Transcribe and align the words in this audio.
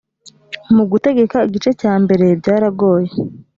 mu 0.75 0.83
gutegeka 0.91 1.37
igice 1.47 1.71
cya 1.81 1.93
mbere 2.03 2.25
byaragoye 2.39 3.09